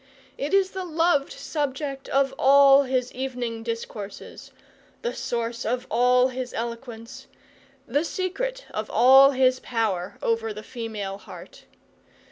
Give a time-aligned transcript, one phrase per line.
[0.35, 4.51] It is the loved subject of all his evening discourses,
[5.03, 7.27] the source of all his eloquence,
[7.85, 8.89] the secret of
[9.35, 11.65] his power over the female heart.